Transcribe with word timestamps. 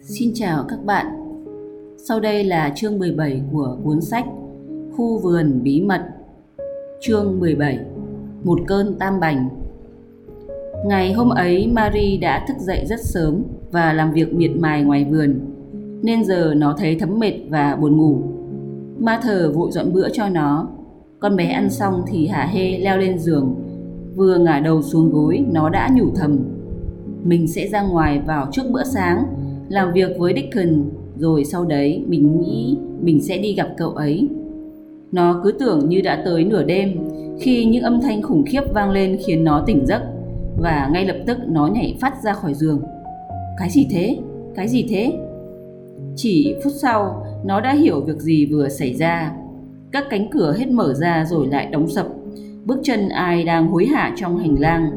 Xin 0.00 0.30
chào 0.34 0.64
các 0.68 0.84
bạn. 0.84 1.06
Sau 2.08 2.20
đây 2.20 2.44
là 2.44 2.72
chương 2.74 2.98
17 2.98 3.42
của 3.52 3.76
cuốn 3.84 4.00
sách 4.00 4.24
Khu 4.96 5.18
vườn 5.18 5.60
bí 5.62 5.82
mật. 5.82 6.00
Chương 7.00 7.40
17. 7.40 7.78
Một 8.44 8.58
cơn 8.66 8.94
tam 8.98 9.20
bành. 9.20 9.48
Ngày 10.86 11.12
hôm 11.12 11.28
ấy 11.28 11.66
Marie 11.66 12.16
đã 12.16 12.44
thức 12.48 12.56
dậy 12.58 12.84
rất 12.88 13.00
sớm 13.00 13.42
và 13.72 13.92
làm 13.92 14.12
việc 14.12 14.34
miệt 14.34 14.50
mài 14.56 14.82
ngoài 14.82 15.06
vườn, 15.10 15.40
nên 16.02 16.24
giờ 16.24 16.54
nó 16.56 16.74
thấy 16.78 16.96
thấm 17.00 17.18
mệt 17.18 17.34
và 17.48 17.76
buồn 17.76 17.96
ngủ. 17.96 18.22
Ma 18.98 19.20
thờ 19.22 19.52
vội 19.54 19.70
dọn 19.72 19.92
bữa 19.92 20.08
cho 20.08 20.28
nó. 20.28 20.68
Con 21.20 21.36
bé 21.36 21.46
ăn 21.46 21.70
xong 21.70 22.02
thì 22.06 22.26
hả 22.26 22.46
hê 22.52 22.78
leo 22.78 22.98
lên 22.98 23.18
giường. 23.18 23.54
Vừa 24.16 24.38
ngả 24.38 24.60
đầu 24.60 24.82
xuống 24.82 25.10
gối, 25.12 25.44
nó 25.52 25.68
đã 25.68 25.90
nhủ 25.94 26.06
thầm. 26.14 26.38
Mình 27.24 27.48
sẽ 27.48 27.68
ra 27.68 27.82
ngoài 27.82 28.22
vào 28.26 28.48
trước 28.52 28.62
bữa 28.70 28.84
sáng, 28.84 29.24
làm 29.68 29.92
việc 29.92 30.18
với 30.18 30.34
Dickon, 30.36 30.84
rồi 31.18 31.44
sau 31.44 31.64
đấy 31.64 32.04
mình 32.08 32.40
nghĩ 32.40 32.78
mình 33.00 33.20
sẽ 33.20 33.38
đi 33.38 33.54
gặp 33.54 33.68
cậu 33.76 33.90
ấy. 33.90 34.28
Nó 35.12 35.40
cứ 35.44 35.52
tưởng 35.52 35.88
như 35.88 36.00
đã 36.00 36.22
tới 36.24 36.44
nửa 36.44 36.64
đêm 36.64 36.96
khi 37.40 37.64
những 37.64 37.82
âm 37.82 38.00
thanh 38.00 38.22
khủng 38.22 38.44
khiếp 38.46 38.62
vang 38.74 38.90
lên 38.90 39.18
khiến 39.26 39.44
nó 39.44 39.64
tỉnh 39.66 39.86
giấc 39.86 40.02
và 40.56 40.90
ngay 40.92 41.06
lập 41.06 41.16
tức 41.26 41.38
nó 41.48 41.66
nhảy 41.66 41.96
phát 42.00 42.22
ra 42.22 42.32
khỏi 42.32 42.54
giường. 42.54 42.80
Cái 43.58 43.70
gì 43.70 43.86
thế? 43.90 44.18
Cái 44.54 44.68
gì 44.68 44.86
thế? 44.88 45.12
Chỉ 46.16 46.54
phút 46.64 46.72
sau, 46.76 47.26
nó 47.44 47.60
đã 47.60 47.72
hiểu 47.72 48.00
việc 48.00 48.18
gì 48.18 48.46
vừa 48.46 48.68
xảy 48.68 48.94
ra. 48.94 49.32
Các 49.92 50.04
cánh 50.10 50.30
cửa 50.30 50.54
hết 50.58 50.68
mở 50.70 50.94
ra 50.94 51.24
rồi 51.24 51.46
lại 51.46 51.66
đóng 51.66 51.88
sập. 51.88 52.06
Bước 52.64 52.78
chân 52.82 53.08
ai 53.08 53.44
đang 53.44 53.68
hối 53.68 53.86
hả 53.86 54.14
trong 54.16 54.38
hành 54.38 54.60
lang. 54.60 54.90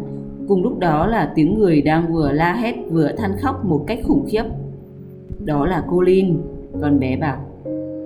Cùng 0.50 0.64
lúc 0.64 0.80
đó 0.80 1.08
là 1.08 1.32
tiếng 1.36 1.60
người 1.60 1.82
đang 1.82 2.14
vừa 2.14 2.32
la 2.32 2.54
hét 2.54 2.76
vừa 2.92 3.12
than 3.18 3.32
khóc 3.42 3.66
một 3.66 3.84
cách 3.88 4.00
khủng 4.04 4.26
khiếp. 4.28 4.44
Đó 5.46 5.66
là 5.66 5.84
cô 5.90 6.02
Lin, 6.02 6.38
con 6.82 7.00
bé 7.00 7.18
bảo. 7.18 7.38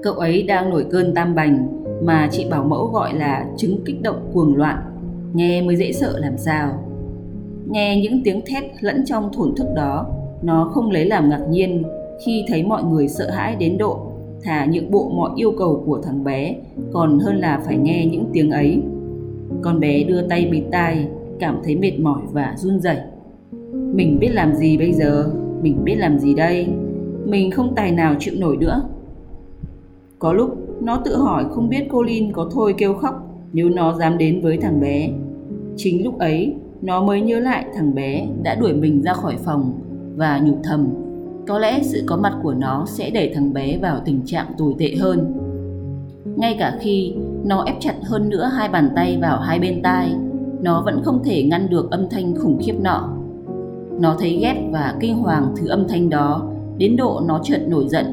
Cậu 0.04 0.14
ấy 0.14 0.44
đang 0.44 0.70
nổi 0.70 0.86
cơn 0.92 1.14
tam 1.14 1.36
bành 1.36 1.68
mà 2.02 2.30
chị 2.32 2.48
bảo 2.50 2.64
mẫu 2.64 2.88
gọi 2.88 3.14
là 3.14 3.46
chứng 3.58 3.78
kích 3.86 4.02
động 4.02 4.30
cuồng 4.34 4.56
loạn. 4.56 4.78
Nghe 5.34 5.62
mới 5.62 5.76
dễ 5.76 5.92
sợ 5.92 6.20
làm 6.20 6.38
sao. 6.38 6.70
Nghe 7.70 8.02
những 8.02 8.22
tiếng 8.24 8.42
thét 8.46 8.64
lẫn 8.80 9.06
trong 9.06 9.34
thổn 9.34 9.56
thức 9.56 9.68
đó, 9.76 10.06
nó 10.42 10.72
không 10.74 10.92
lấy 10.92 11.06
làm 11.06 11.30
ngạc 11.30 11.42
nhiên 11.50 11.84
khi 12.26 12.46
thấy 12.48 12.64
mọi 12.64 12.84
người 12.84 13.08
sợ 13.08 13.30
hãi 13.30 13.56
đến 13.56 13.78
độ 13.78 14.00
thả 14.44 14.66
những 14.66 14.92
bộ 14.92 15.10
mọi 15.16 15.32
yêu 15.36 15.54
cầu 15.58 15.84
của 15.86 16.02
thằng 16.02 16.24
bé 16.24 16.56
còn 16.94 17.20
hơn 17.20 17.40
là 17.40 17.62
phải 17.66 17.78
nghe 17.78 18.06
những 18.06 18.26
tiếng 18.34 18.52
ấy. 18.52 18.82
Con 19.62 19.80
bé 19.80 20.04
đưa 20.04 20.22
tay 20.22 20.48
bịt 20.52 20.64
tai, 20.72 21.08
cảm 21.44 21.58
thấy 21.64 21.76
mệt 21.76 22.00
mỏi 22.00 22.22
và 22.32 22.54
run 22.58 22.80
rẩy. 22.80 22.98
Mình 23.94 24.20
biết 24.20 24.30
làm 24.34 24.56
gì 24.56 24.78
bây 24.78 24.94
giờ? 24.94 25.30
Mình 25.62 25.84
biết 25.84 25.96
làm 25.96 26.20
gì 26.20 26.34
đây? 26.36 26.68
Mình 27.26 27.52
không 27.52 27.76
tài 27.76 27.92
nào 27.92 28.16
chịu 28.20 28.34
nổi 28.38 28.58
nữa. 28.58 28.84
Có 30.20 30.34
lúc, 30.34 30.58
nó 30.82 31.02
tự 31.06 31.18
hỏi 31.18 31.46
không 31.52 31.70
biết 31.70 31.88
cô 31.92 32.04
Lin 32.04 32.32
có 32.32 32.50
thôi 32.54 32.74
kêu 32.78 32.94
khóc 32.94 33.28
nếu 33.54 33.70
nó 33.70 33.94
dám 33.94 34.18
đến 34.18 34.42
với 34.42 34.58
thằng 34.58 34.82
bé. 34.82 35.10
Chính 35.78 36.04
lúc 36.04 36.20
ấy, 36.20 36.56
nó 36.82 37.04
mới 37.04 37.22
nhớ 37.22 37.40
lại 37.40 37.66
thằng 37.76 37.96
bé 37.96 38.28
đã 38.44 38.56
đuổi 38.56 38.74
mình 38.74 39.02
ra 39.02 39.14
khỏi 39.14 39.36
phòng 39.38 39.74
và 40.16 40.42
nhục 40.44 40.58
thầm, 40.64 40.88
có 41.48 41.60
lẽ 41.60 41.80
sự 41.84 42.04
có 42.06 42.18
mặt 42.18 42.34
của 42.44 42.54
nó 42.54 42.86
sẽ 42.88 43.10
đẩy 43.10 43.32
thằng 43.36 43.54
bé 43.54 43.78
vào 43.78 44.00
tình 44.06 44.22
trạng 44.26 44.48
tồi 44.58 44.76
tệ 44.80 44.96
hơn 44.96 45.34
ngay 46.36 46.56
cả 46.60 46.78
khi 46.80 47.14
nó 47.44 47.64
ép 47.64 47.76
chặt 47.80 47.96
hơn 48.04 48.30
nữa 48.30 48.52
hai 48.58 48.70
bàn 48.70 48.90
tay 48.96 49.18
vào 49.22 49.40
hai 49.40 49.60
bên 49.60 49.82
tai 49.84 50.16
nó 50.64 50.82
vẫn 50.82 51.04
không 51.04 51.24
thể 51.24 51.44
ngăn 51.44 51.70
được 51.70 51.92
âm 51.92 52.10
thanh 52.10 52.36
khủng 52.36 52.60
khiếp 52.62 52.76
nọ 52.82 53.10
nó 54.00 54.16
thấy 54.20 54.38
ghét 54.42 54.70
và 54.72 54.96
kinh 55.00 55.18
hoàng 55.18 55.56
thứ 55.58 55.68
âm 55.68 55.88
thanh 55.88 56.10
đó 56.10 56.50
đến 56.78 56.96
độ 56.96 57.22
nó 57.26 57.40
chợt 57.44 57.60
nổi 57.68 57.86
giận 57.90 58.06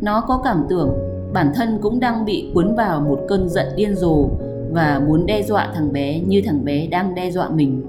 nó 0.00 0.20
có 0.20 0.40
cảm 0.44 0.64
tưởng 0.68 0.90
bản 1.32 1.52
thân 1.54 1.78
cũng 1.82 2.00
đang 2.00 2.24
bị 2.24 2.50
cuốn 2.54 2.74
vào 2.74 3.00
một 3.00 3.20
cơn 3.28 3.48
giận 3.48 3.66
điên 3.76 3.94
rồ 3.94 4.28
và 4.70 5.02
muốn 5.08 5.26
đe 5.26 5.42
dọa 5.42 5.72
thằng 5.74 5.92
bé 5.92 6.20
như 6.20 6.42
thằng 6.46 6.64
bé 6.64 6.86
đang 6.86 7.14
đe 7.14 7.30
dọa 7.30 7.48
mình 7.48 7.82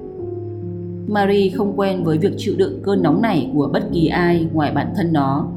Marie 1.07 1.49
không 1.49 1.73
quen 1.75 2.03
với 2.03 2.17
việc 2.17 2.33
chịu 2.37 2.55
đựng 2.57 2.79
cơn 2.83 3.03
nóng 3.03 3.21
này 3.21 3.51
của 3.53 3.69
bất 3.73 3.83
kỳ 3.93 4.07
ai 4.07 4.47
ngoài 4.53 4.71
bản 4.71 4.93
thân 4.95 5.13
nó. 5.13 5.47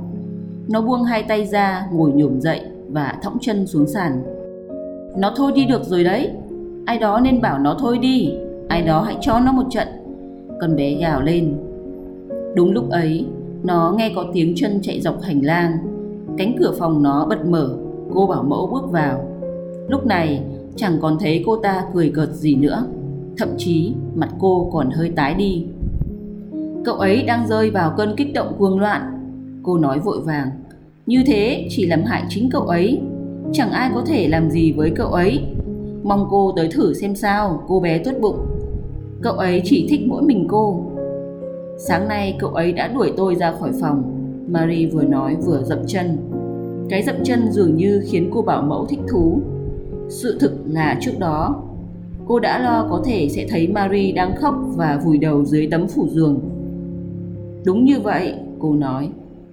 Nó 0.69 0.81
buông 0.81 1.05
hai 1.05 1.23
tay 1.23 1.47
ra, 1.47 1.89
ngồi 1.93 2.13
nhổm 2.13 2.41
dậy 2.41 2.61
và 2.89 3.15
thõng 3.23 3.39
chân 3.41 3.67
xuống 3.67 3.87
sàn. 3.87 4.23
Nó 5.17 5.33
thôi 5.37 5.53
đi 5.55 5.67
được 5.67 5.85
rồi 5.85 6.05
đấy. 6.05 6.31
Ai 6.89 6.99
đó 6.99 7.21
nên 7.21 7.41
bảo 7.41 7.59
nó 7.59 7.77
thôi 7.79 7.99
đi. 7.99 8.33
Ai 8.69 8.83
đó 8.83 9.03
hãy 9.03 9.17
cho 9.21 9.41
nó 9.41 9.53
một 9.53 9.63
trận. 9.71 9.89
Con 10.61 10.77
bé 10.77 10.95
gào 10.95 11.23
lên. 11.23 11.55
Đúng 12.55 12.73
lúc 12.73 12.91
ấy, 12.91 13.27
nó 13.63 13.95
nghe 13.99 14.13
có 14.15 14.25
tiếng 14.33 14.53
chân 14.57 14.79
chạy 14.83 15.01
dọc 15.01 15.23
hành 15.23 15.45
lang. 15.45 15.73
Cánh 16.39 16.57
cửa 16.59 16.75
phòng 16.79 17.03
nó 17.03 17.27
bật 17.27 17.47
mở, 17.47 17.77
cô 18.15 18.27
bảo 18.27 18.43
mẫu 18.43 18.67
bước 18.67 18.91
vào. 18.91 19.29
Lúc 19.89 20.07
này, 20.07 20.43
chẳng 20.77 20.99
còn 21.01 21.17
thấy 21.21 21.43
cô 21.47 21.57
ta 21.57 21.85
cười 21.95 22.11
cợt 22.15 22.29
gì 22.33 22.55
nữa 22.55 22.87
thậm 23.39 23.49
chí 23.59 23.93
mặt 24.15 24.29
cô 24.39 24.71
còn 24.73 24.91
hơi 24.91 25.09
tái 25.09 25.35
đi. 25.35 25.65
Cậu 26.85 26.95
ấy 26.95 27.23
đang 27.23 27.47
rơi 27.49 27.71
vào 27.71 27.95
cơn 27.97 28.15
kích 28.17 28.35
động 28.35 28.53
cuồng 28.59 28.81
loạn. 28.81 29.03
Cô 29.63 29.79
nói 29.79 29.99
vội 29.99 30.21
vàng, 30.21 30.51
như 31.07 31.23
thế 31.27 31.67
chỉ 31.71 31.87
làm 31.87 32.03
hại 32.05 32.23
chính 32.29 32.51
cậu 32.51 32.63
ấy. 32.63 33.01
Chẳng 33.53 33.71
ai 33.71 33.91
có 33.95 34.03
thể 34.07 34.29
làm 34.29 34.51
gì 34.51 34.73
với 34.73 34.91
cậu 34.91 35.09
ấy. 35.09 35.43
Mong 36.09 36.27
cô 36.31 36.53
tới 36.57 36.69
thử 36.69 36.95
xem 36.95 37.15
sao, 37.15 37.63
cô 37.69 37.81
bé 37.81 37.99
tốt 37.99 38.13
bụng. 38.21 38.37
Cậu 39.23 39.33
ấy 39.33 39.63
chỉ 39.65 39.87
thích 39.91 40.01
mỗi 40.07 40.23
mình 40.23 40.47
cô. 40.49 40.81
Sáng 41.79 42.09
nay 42.09 42.37
cậu 42.39 42.51
ấy 42.51 42.73
đã 42.73 42.89
đuổi 42.89 43.13
tôi 43.17 43.35
ra 43.35 43.53
khỏi 43.61 43.71
phòng. 43.81 44.03
Marie 44.49 44.87
vừa 44.87 45.03
nói 45.03 45.37
vừa 45.47 45.63
dậm 45.63 45.79
chân. 45.87 46.17
Cái 46.89 47.03
dậm 47.03 47.15
chân 47.25 47.53
dường 47.53 47.77
như 47.77 48.03
khiến 48.07 48.31
cô 48.33 48.43
bảo 48.43 48.63
mẫu 48.63 48.87
thích 48.87 49.01
thú. 49.09 49.41
Sự 50.09 50.39
thực 50.41 50.53
là 50.67 50.99
trước 51.01 51.19
đó 51.19 51.63
cô 52.27 52.39
đã 52.39 52.59
lo 52.59 52.87
có 52.91 53.03
thể 53.05 53.29
sẽ 53.29 53.47
thấy 53.49 53.69
Marie 53.69 54.13
đang 54.13 54.37
khóc 54.37 54.55
và 54.77 55.01
vùi 55.05 55.19
đầu 55.19 55.45
dưới 55.45 55.69
tấm 55.71 55.89
phủ 55.89 56.09
giường. 56.09 56.41
Đúng 57.65 57.85
như 57.85 58.01
vậy, 58.01 58.35
cô 58.59 58.75
nói. 58.75 59.09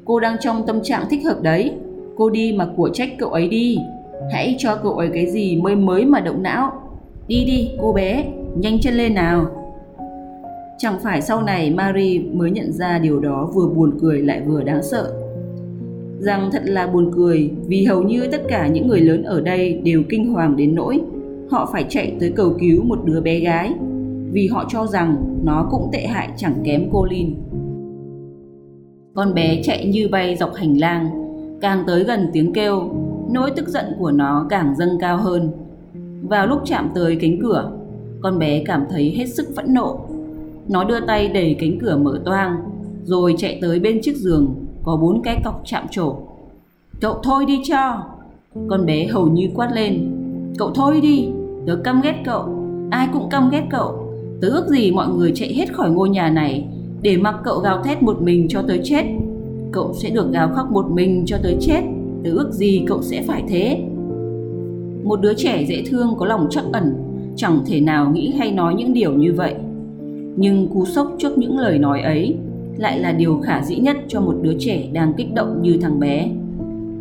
Cô 0.05 0.19
đang 0.19 0.37
trong 0.39 0.65
tâm 0.67 0.83
trạng 0.83 1.05
thích 1.09 1.25
hợp 1.25 1.41
đấy. 1.41 1.71
Cô 2.17 2.29
đi 2.29 2.55
mà 2.57 2.67
của 2.77 2.89
trách 2.89 3.09
cậu 3.19 3.29
ấy 3.29 3.47
đi. 3.47 3.77
Hãy 4.31 4.55
cho 4.57 4.75
cậu 4.83 4.93
ấy 4.93 5.09
cái 5.13 5.25
gì 5.25 5.61
mới 5.61 5.75
mới 5.75 6.05
mà 6.05 6.19
động 6.19 6.43
não. 6.43 6.71
Đi 7.27 7.45
đi, 7.45 7.71
cô 7.81 7.93
bé, 7.93 8.25
nhanh 8.55 8.79
chân 8.79 8.93
lên 8.93 9.13
nào. 9.13 9.45
Chẳng 10.77 10.95
phải 11.03 11.21
sau 11.21 11.41
này 11.41 11.71
Marie 11.71 12.21
mới 12.33 12.51
nhận 12.51 12.71
ra 12.71 12.99
điều 12.99 13.19
đó 13.19 13.49
vừa 13.53 13.67
buồn 13.67 13.97
cười 14.01 14.21
lại 14.21 14.41
vừa 14.47 14.63
đáng 14.63 14.83
sợ. 14.83 15.13
Rằng 16.19 16.49
thật 16.51 16.61
là 16.65 16.87
buồn 16.87 17.11
cười 17.15 17.51
vì 17.67 17.85
hầu 17.85 18.03
như 18.03 18.27
tất 18.31 18.41
cả 18.47 18.67
những 18.67 18.87
người 18.87 18.99
lớn 18.99 19.23
ở 19.23 19.41
đây 19.41 19.81
đều 19.83 20.03
kinh 20.09 20.33
hoàng 20.33 20.55
đến 20.57 20.75
nỗi 20.75 21.01
họ 21.49 21.69
phải 21.71 21.85
chạy 21.89 22.15
tới 22.19 22.33
cầu 22.35 22.53
cứu 22.59 22.83
một 22.83 22.99
đứa 23.05 23.21
bé 23.21 23.39
gái 23.39 23.73
vì 24.31 24.47
họ 24.47 24.65
cho 24.69 24.85
rằng 24.87 25.15
nó 25.43 25.67
cũng 25.71 25.89
tệ 25.93 26.07
hại 26.07 26.29
chẳng 26.37 26.55
kém 26.63 26.89
cô 26.91 27.05
Lin. 27.05 27.35
Con 29.13 29.33
bé 29.33 29.61
chạy 29.63 29.85
như 29.85 30.07
bay 30.07 30.35
dọc 30.35 30.53
hành 30.53 30.79
lang, 30.79 31.09
càng 31.61 31.83
tới 31.87 32.03
gần 32.03 32.29
tiếng 32.33 32.53
kêu, 32.53 32.89
nỗi 33.29 33.51
tức 33.55 33.67
giận 33.67 33.85
của 33.99 34.11
nó 34.11 34.45
càng 34.49 34.75
dâng 34.75 34.97
cao 34.99 35.17
hơn. 35.17 35.51
Vào 36.21 36.47
lúc 36.47 36.61
chạm 36.65 36.89
tới 36.95 37.17
cánh 37.21 37.39
cửa, 37.41 37.71
con 38.21 38.39
bé 38.39 38.63
cảm 38.65 38.85
thấy 38.89 39.13
hết 39.17 39.25
sức 39.25 39.47
phẫn 39.55 39.73
nộ. 39.73 39.99
Nó 40.67 40.83
đưa 40.83 40.99
tay 40.99 41.27
đẩy 41.27 41.55
cánh 41.59 41.79
cửa 41.81 41.97
mở 41.97 42.21
toang, 42.25 42.55
rồi 43.03 43.35
chạy 43.37 43.59
tới 43.61 43.79
bên 43.79 43.99
chiếc 44.01 44.15
giường 44.15 44.55
có 44.83 44.97
bốn 44.97 45.21
cái 45.21 45.41
cọc 45.43 45.61
chạm 45.65 45.83
trổ. 45.91 46.15
Cậu 47.01 47.19
thôi 47.23 47.45
đi 47.45 47.61
cho! 47.63 48.03
Con 48.69 48.85
bé 48.85 49.07
hầu 49.07 49.27
như 49.27 49.49
quát 49.55 49.71
lên. 49.73 50.11
Cậu 50.57 50.71
thôi 50.75 51.01
đi, 51.01 51.29
Tớ 51.65 51.75
căm 51.75 52.01
ghét 52.01 52.15
cậu 52.25 52.45
Ai 52.89 53.07
cũng 53.13 53.29
căm 53.29 53.49
ghét 53.49 53.63
cậu 53.69 54.13
Tớ 54.41 54.47
ước 54.47 54.67
gì 54.67 54.91
mọi 54.91 55.07
người 55.07 55.31
chạy 55.35 55.53
hết 55.53 55.73
khỏi 55.73 55.89
ngôi 55.89 56.09
nhà 56.09 56.29
này 56.29 56.67
Để 57.01 57.17
mặc 57.17 57.35
cậu 57.43 57.59
gào 57.59 57.83
thét 57.83 58.03
một 58.03 58.21
mình 58.21 58.47
cho 58.49 58.61
tới 58.67 58.81
chết 58.83 59.03
Cậu 59.71 59.93
sẽ 59.93 60.09
được 60.09 60.31
gào 60.31 60.51
khóc 60.55 60.71
một 60.71 60.91
mình 60.91 61.23
cho 61.25 61.37
tới 61.43 61.57
chết 61.61 61.81
Tớ 62.25 62.31
ước 62.31 62.51
gì 62.51 62.83
cậu 62.87 63.01
sẽ 63.01 63.23
phải 63.27 63.43
thế 63.47 63.83
Một 65.03 65.21
đứa 65.21 65.33
trẻ 65.33 65.65
dễ 65.67 65.83
thương 65.89 66.15
có 66.17 66.25
lòng 66.25 66.47
chắc 66.49 66.63
ẩn 66.73 66.95
Chẳng 67.35 67.59
thể 67.65 67.81
nào 67.81 68.11
nghĩ 68.11 68.33
hay 68.37 68.51
nói 68.51 68.75
những 68.75 68.93
điều 68.93 69.13
như 69.13 69.33
vậy 69.33 69.55
Nhưng 70.35 70.67
cú 70.67 70.85
sốc 70.85 71.11
trước 71.17 71.37
những 71.37 71.57
lời 71.57 71.79
nói 71.79 72.01
ấy 72.01 72.37
Lại 72.77 72.99
là 72.99 73.11
điều 73.11 73.39
khả 73.39 73.63
dĩ 73.63 73.75
nhất 73.75 73.97
cho 74.07 74.21
một 74.21 74.35
đứa 74.41 74.53
trẻ 74.59 74.87
đang 74.93 75.13
kích 75.13 75.33
động 75.33 75.61
như 75.61 75.77
thằng 75.81 75.99
bé 75.99 76.29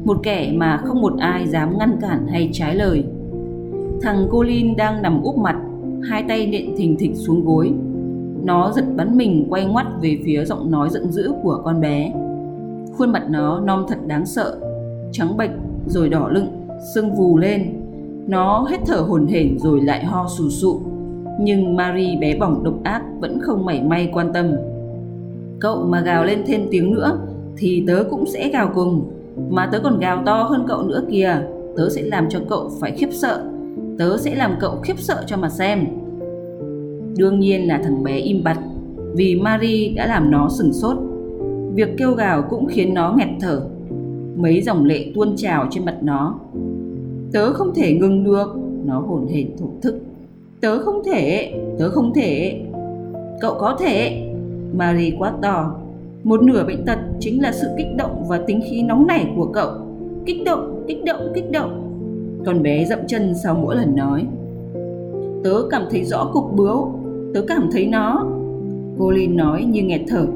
Một 0.04 0.20
kẻ 0.22 0.52
mà 0.54 0.76
không 0.84 1.00
một 1.00 1.14
ai 1.18 1.46
dám 1.46 1.78
ngăn 1.78 1.96
cản 2.00 2.26
hay 2.26 2.50
trái 2.52 2.74
lời 2.74 3.04
Thằng 4.02 4.28
Colin 4.30 4.76
đang 4.76 5.02
nằm 5.02 5.22
úp 5.22 5.38
mặt, 5.38 5.56
hai 6.02 6.24
tay 6.28 6.46
nện 6.46 6.76
thình 6.76 6.96
thịch 6.98 7.14
xuống 7.14 7.44
gối. 7.44 7.72
Nó 8.44 8.72
giật 8.72 8.84
bắn 8.96 9.16
mình 9.16 9.46
quay 9.50 9.64
ngoắt 9.64 9.86
về 10.02 10.18
phía 10.24 10.44
giọng 10.44 10.70
nói 10.70 10.88
giận 10.90 11.12
dữ 11.12 11.32
của 11.42 11.60
con 11.64 11.80
bé. 11.80 12.12
Khuôn 12.92 13.12
mặt 13.12 13.26
nó 13.30 13.60
non 13.60 13.84
thật 13.88 13.98
đáng 14.06 14.26
sợ, 14.26 14.58
trắng 15.14 15.36
bệch 15.36 15.50
rồi 15.86 16.08
đỏ 16.08 16.28
lựng, 16.28 16.46
sưng 16.94 17.14
vù 17.14 17.38
lên. 17.38 17.80
Nó 18.26 18.66
hết 18.70 18.80
thở 18.86 18.96
hổn 18.96 19.26
hển 19.26 19.58
rồi 19.58 19.80
lại 19.80 20.04
ho 20.04 20.26
sù 20.28 20.50
sụ. 20.50 20.80
Nhưng 21.40 21.76
Marie 21.76 22.16
bé 22.20 22.38
bỏng 22.38 22.64
độc 22.64 22.74
ác 22.84 23.02
vẫn 23.20 23.40
không 23.40 23.64
mảy 23.64 23.82
may 23.82 24.10
quan 24.12 24.32
tâm. 24.32 24.52
Cậu 25.60 25.86
mà 25.88 26.00
gào 26.00 26.24
lên 26.24 26.42
thêm 26.46 26.60
tiếng 26.70 26.94
nữa 26.94 27.18
thì 27.56 27.84
tớ 27.86 28.04
cũng 28.10 28.26
sẽ 28.26 28.48
gào 28.48 28.70
cùng 28.74 29.10
mà 29.50 29.68
tớ 29.72 29.80
còn 29.82 29.98
gào 29.98 30.22
to 30.26 30.42
hơn 30.42 30.64
cậu 30.68 30.82
nữa 30.82 31.02
kìa 31.10 31.36
tớ 31.76 31.88
sẽ 31.90 32.02
làm 32.02 32.28
cho 32.28 32.40
cậu 32.48 32.70
phải 32.80 32.92
khiếp 32.92 33.08
sợ 33.12 33.44
tớ 33.98 34.16
sẽ 34.18 34.34
làm 34.34 34.54
cậu 34.60 34.76
khiếp 34.82 34.98
sợ 34.98 35.24
cho 35.26 35.36
mà 35.36 35.48
xem 35.48 35.86
đương 37.16 37.40
nhiên 37.40 37.68
là 37.68 37.80
thằng 37.84 38.02
bé 38.02 38.16
im 38.16 38.44
bặt 38.44 38.58
vì 39.14 39.36
Marie 39.36 39.92
đã 39.96 40.06
làm 40.06 40.30
nó 40.30 40.48
sừng 40.48 40.72
sốt 40.72 40.96
việc 41.74 41.88
kêu 41.98 42.12
gào 42.12 42.42
cũng 42.42 42.66
khiến 42.66 42.94
nó 42.94 43.14
nghẹt 43.18 43.28
thở 43.40 43.60
mấy 44.36 44.62
dòng 44.62 44.84
lệ 44.84 45.06
tuôn 45.14 45.36
trào 45.36 45.66
trên 45.70 45.84
mặt 45.84 45.96
nó. 46.02 46.34
Tớ 47.32 47.52
không 47.52 47.74
thể 47.74 47.94
ngừng 47.94 48.24
được. 48.24 48.56
Nó 48.84 49.00
hồn 49.00 49.26
hển 49.26 49.56
thổ 49.58 49.66
thức. 49.82 49.94
Tớ 50.60 50.78
không 50.82 51.02
thể, 51.04 51.52
tớ 51.78 51.90
không 51.90 52.12
thể. 52.14 52.60
Cậu 53.40 53.54
có 53.58 53.76
thể. 53.80 54.30
Marie 54.72 55.16
quát 55.18 55.32
to. 55.42 55.74
Một 56.24 56.42
nửa 56.42 56.64
bệnh 56.66 56.84
tật 56.84 56.98
chính 57.20 57.42
là 57.42 57.52
sự 57.52 57.66
kích 57.78 57.96
động 57.98 58.24
và 58.28 58.38
tính 58.46 58.60
khí 58.70 58.82
nóng 58.82 59.06
nảy 59.06 59.26
của 59.36 59.46
cậu. 59.46 59.70
Kích 60.26 60.44
động 60.44 60.84
kích 60.88 61.04
động 61.04 61.32
kích 61.34 61.50
động. 61.50 61.80
Con 62.46 62.62
bé 62.62 62.84
dậm 62.84 62.98
chân 63.06 63.34
sau 63.42 63.54
mỗi 63.54 63.76
lần 63.76 63.96
nói. 63.96 64.26
Tớ 65.44 65.54
cảm 65.70 65.82
thấy 65.90 66.04
rõ 66.04 66.30
cục 66.32 66.56
bướu. 66.56 66.92
Tớ 67.34 67.44
cảm 67.48 67.68
thấy 67.72 67.86
nó. 67.86 68.26
Colin 68.98 69.36
nói 69.36 69.64
như 69.64 69.82
nghẹt 69.82 70.00
thở. 70.08 70.26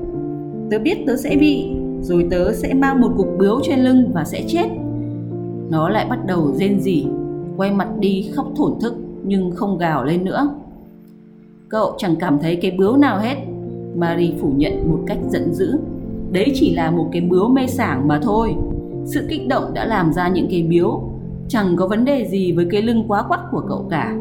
Tớ 0.71 0.79
biết 0.79 0.97
tớ 1.07 1.17
sẽ 1.17 1.37
bị 1.41 1.78
rồi 2.01 2.27
tớ 2.31 2.53
sẽ 2.53 2.75
mang 2.75 3.01
một 3.01 3.11
cục 3.17 3.29
bướu 3.39 3.61
trên 3.63 3.79
lưng 3.79 4.11
và 4.15 4.25
sẽ 4.25 4.45
chết. 4.47 4.69
Nó 5.71 5.89
lại 5.89 6.07
bắt 6.11 6.19
đầu 6.27 6.53
rên 6.55 6.81
rỉ, 6.81 7.07
quay 7.57 7.73
mặt 7.73 7.89
đi 7.99 8.31
khóc 8.35 8.47
thổn 8.57 8.73
thức 8.81 8.95
nhưng 9.25 9.51
không 9.51 9.79
gào 9.79 10.05
lên 10.05 10.25
nữa. 10.25 10.49
Cậu 11.69 11.95
chẳng 11.99 12.17
cảm 12.17 12.39
thấy 12.39 12.57
cái 12.57 12.71
bướu 12.71 12.97
nào 12.97 13.19
hết 13.19 13.37
Marie 13.97 14.33
phủ 14.41 14.53
nhận 14.57 14.91
một 14.91 14.99
cách 15.07 15.19
giận 15.29 15.55
dữ. 15.55 15.79
Đấy 16.33 16.53
chỉ 16.55 16.75
là 16.75 16.91
một 16.91 17.09
cái 17.13 17.23
bướu 17.23 17.49
mê 17.49 17.67
sảng 17.67 18.09
mà 18.09 18.21
thôi. 18.23 18.55
Sự 19.05 19.27
kích 19.29 19.49
động 19.49 19.75
đã 19.75 19.87
làm 19.87 20.13
ra 20.13 20.29
những 20.29 20.47
cái 20.51 20.63
biếu. 20.63 21.03
Chẳng 21.49 21.77
có 21.77 21.87
vấn 21.87 22.05
đề 22.05 22.27
gì 22.31 22.53
với 22.53 22.67
cái 22.71 22.83
lưng 22.83 23.05
quá 23.09 23.25
quắt 23.29 23.41
của 23.51 23.63
cậu 23.69 23.87
cả. 23.91 24.17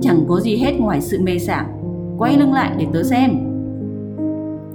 Chẳng 0.00 0.24
có 0.28 0.40
gì 0.40 0.56
hết 0.56 0.72
ngoài 0.80 1.00
sự 1.00 1.18
mê 1.22 1.38
sảng. 1.38 1.66
Quay 2.18 2.38
lưng 2.38 2.52
lại 2.52 2.72
để 2.78 2.86
tớ 2.92 3.02
xem. 3.02 3.30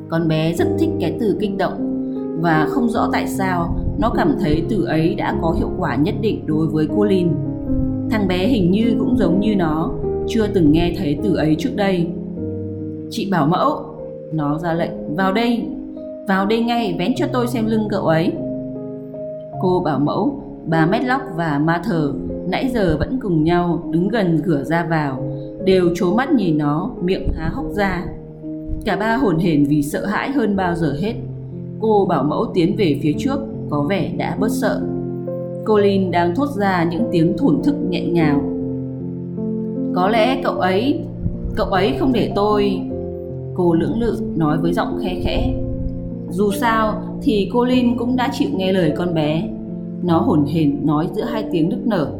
Con 0.09 0.27
bé 0.27 0.53
rất 0.53 0.67
thích 0.79 0.89
cái 0.99 1.17
từ 1.19 1.37
kích 1.39 1.57
động 1.57 1.92
và 2.39 2.67
không 2.69 2.89
rõ 2.89 3.09
tại 3.13 3.27
sao 3.27 3.75
nó 3.97 4.09
cảm 4.09 4.35
thấy 4.39 4.63
từ 4.69 4.85
ấy 4.85 5.15
đã 5.15 5.35
có 5.41 5.55
hiệu 5.57 5.69
quả 5.77 5.95
nhất 5.95 6.15
định 6.21 6.45
đối 6.45 6.67
với 6.67 6.87
cô 6.95 7.03
Lin. 7.03 7.27
Thằng 8.09 8.27
bé 8.27 8.47
hình 8.47 8.71
như 8.71 8.95
cũng 8.99 9.17
giống 9.17 9.39
như 9.39 9.55
nó, 9.55 9.91
chưa 10.27 10.47
từng 10.47 10.71
nghe 10.71 10.93
thấy 10.97 11.19
từ 11.23 11.35
ấy 11.35 11.55
trước 11.59 11.75
đây. 11.75 12.07
Chị 13.09 13.29
bảo 13.31 13.47
mẫu, 13.47 13.85
nó 14.33 14.59
ra 14.59 14.73
lệnh, 14.73 15.15
vào 15.15 15.33
đây, 15.33 15.65
vào 16.27 16.45
đây 16.45 16.63
ngay 16.63 16.95
vén 16.99 17.13
cho 17.15 17.27
tôi 17.33 17.47
xem 17.47 17.65
lưng 17.65 17.87
cậu 17.89 18.05
ấy. 18.05 18.31
Cô 19.61 19.81
bảo 19.85 19.99
mẫu, 19.99 20.43
bà 20.65 20.85
Medlock 20.85 21.23
và 21.35 21.59
ma 21.59 21.81
thờ 21.85 22.13
nãy 22.47 22.69
giờ 22.73 22.97
vẫn 22.99 23.19
cùng 23.21 23.43
nhau 23.43 23.83
đứng 23.91 24.07
gần 24.07 24.41
cửa 24.45 24.63
ra 24.63 24.85
vào, 24.89 25.23
đều 25.65 25.89
trố 25.95 26.13
mắt 26.13 26.31
nhìn 26.31 26.57
nó, 26.57 26.91
miệng 27.01 27.27
há 27.33 27.49
hốc 27.53 27.65
ra. 27.71 28.05
Cả 28.85 28.95
ba 28.95 29.15
hồn 29.15 29.37
hển 29.37 29.65
vì 29.65 29.81
sợ 29.81 30.05
hãi 30.05 30.31
hơn 30.31 30.55
bao 30.55 30.75
giờ 30.75 30.95
hết 31.01 31.13
Cô 31.83 32.05
bảo 32.05 32.23
mẫu 32.23 32.45
tiến 32.53 32.75
về 32.77 32.99
phía 33.03 33.13
trước, 33.17 33.39
có 33.69 33.81
vẻ 33.81 34.11
đã 34.17 34.37
bớt 34.39 34.51
sợ. 34.51 34.81
Colin 35.65 36.11
đang 36.11 36.35
thốt 36.35 36.49
ra 36.49 36.87
những 36.91 37.03
tiếng 37.11 37.37
thổn 37.37 37.61
thức 37.63 37.75
nghẹn 37.89 38.13
ngào. 38.13 38.41
Có 39.95 40.09
lẽ 40.09 40.41
cậu 40.43 40.53
ấy, 40.53 40.99
cậu 41.55 41.67
ấy 41.67 41.93
không 41.99 42.13
để 42.13 42.31
tôi... 42.35 42.81
Cô 43.55 43.73
lưỡng 43.73 43.99
lự 43.99 44.21
nói 44.35 44.57
với 44.57 44.73
giọng 44.73 44.97
khe 45.01 45.15
khẽ. 45.23 45.53
Dù 46.29 46.51
sao 46.51 47.03
thì 47.21 47.49
Colin 47.53 47.97
cũng 47.97 48.15
đã 48.15 48.29
chịu 48.33 48.49
nghe 48.55 48.71
lời 48.71 48.93
con 48.97 49.13
bé. 49.13 49.49
Nó 50.03 50.19
hồn 50.19 50.45
hển 50.45 50.85
nói 50.85 51.07
giữa 51.13 51.23
hai 51.23 51.45
tiếng 51.51 51.69
nức 51.69 51.87
nở. 51.87 52.11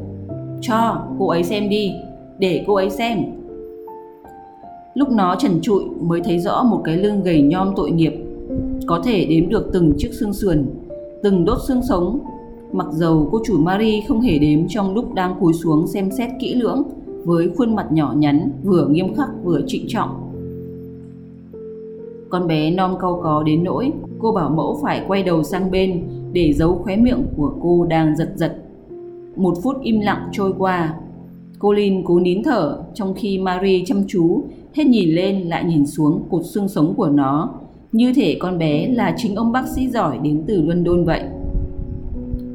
Cho 0.61 1.01
cô 1.19 1.27
ấy 1.27 1.43
xem 1.43 1.69
đi, 1.69 1.91
để 2.37 2.63
cô 2.67 2.75
ấy 2.75 2.89
xem. 2.89 3.19
Lúc 4.93 5.09
nó 5.09 5.35
trần 5.39 5.59
trụi 5.61 5.83
mới 6.01 6.21
thấy 6.21 6.39
rõ 6.39 6.63
một 6.63 6.81
cái 6.83 6.97
lưng 6.97 7.23
gầy 7.23 7.41
nhom 7.41 7.73
tội 7.75 7.91
nghiệp 7.91 8.22
có 8.87 9.01
thể 9.03 9.25
đếm 9.25 9.49
được 9.49 9.69
từng 9.73 9.93
chiếc 9.97 10.13
xương 10.13 10.33
sườn, 10.33 10.65
từng 11.23 11.45
đốt 11.45 11.57
xương 11.67 11.81
sống. 11.89 12.19
Mặc 12.71 12.87
dầu 12.91 13.29
cô 13.31 13.39
chủ 13.45 13.57
Marie 13.57 14.01
không 14.07 14.21
hề 14.21 14.37
đếm 14.37 14.59
trong 14.67 14.93
lúc 14.93 15.13
đang 15.13 15.35
cúi 15.39 15.53
xuống 15.53 15.87
xem 15.87 16.11
xét 16.11 16.29
kỹ 16.39 16.53
lưỡng 16.53 16.83
với 17.23 17.49
khuôn 17.57 17.75
mặt 17.75 17.91
nhỏ 17.91 18.13
nhắn 18.17 18.51
vừa 18.63 18.87
nghiêm 18.87 19.15
khắc 19.15 19.29
vừa 19.43 19.61
trịnh 19.67 19.85
trọng. 19.87 20.09
Con 22.29 22.47
bé 22.47 22.71
non 22.71 22.97
cau 23.01 23.19
có 23.23 23.43
đến 23.43 23.63
nỗi 23.63 23.91
cô 24.19 24.31
bảo 24.31 24.49
mẫu 24.49 24.79
phải 24.83 25.05
quay 25.07 25.23
đầu 25.23 25.43
sang 25.43 25.71
bên 25.71 26.03
để 26.33 26.53
giấu 26.53 26.75
khóe 26.75 26.95
miệng 26.95 27.25
của 27.37 27.53
cô 27.61 27.85
đang 27.85 28.15
giật 28.15 28.33
giật. 28.35 28.55
Một 29.35 29.53
phút 29.63 29.81
im 29.81 29.99
lặng 29.99 30.29
trôi 30.31 30.53
qua. 30.57 30.95
Colin 31.59 32.03
cố 32.05 32.19
nín 32.19 32.43
thở 32.43 32.83
trong 32.93 33.13
khi 33.13 33.37
Marie 33.37 33.83
chăm 33.85 34.03
chú 34.07 34.43
hết 34.73 34.87
nhìn 34.87 35.09
lên 35.09 35.41
lại 35.41 35.63
nhìn 35.63 35.85
xuống 35.85 36.23
cột 36.29 36.41
xương 36.45 36.67
sống 36.67 36.93
của 36.97 37.09
nó 37.09 37.53
như 37.93 38.13
thể 38.15 38.37
con 38.39 38.57
bé 38.57 38.87
là 38.87 39.13
chính 39.17 39.35
ông 39.35 39.51
bác 39.51 39.67
sĩ 39.67 39.87
giỏi 39.87 40.17
đến 40.23 40.43
từ 40.47 40.61
London 40.61 41.03
vậy. 41.03 41.23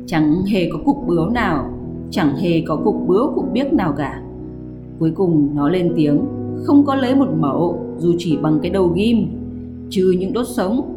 Chẳng 0.07 0.43
hề 0.45 0.69
có 0.73 0.79
cục 0.85 0.97
bướu 1.07 1.29
nào, 1.29 1.71
chẳng 2.11 2.37
hề 2.37 2.61
có 2.61 2.77
cục 2.77 2.97
bướu 3.07 3.33
cục 3.35 3.53
biếc 3.53 3.73
nào 3.73 3.95
cả. 3.97 4.23
Cuối 4.99 5.11
cùng 5.11 5.49
nó 5.55 5.69
lên 5.69 5.93
tiếng, 5.97 6.21
không 6.65 6.85
có 6.87 6.95
lấy 6.95 7.15
một 7.15 7.29
mẫu 7.39 7.81
dù 7.99 8.15
chỉ 8.19 8.37
bằng 8.37 8.59
cái 8.63 8.71
đầu 8.71 8.89
ghim, 8.89 9.29
trừ 9.91 10.15
những 10.19 10.33
đốt 10.33 10.47
sống. 10.49 10.95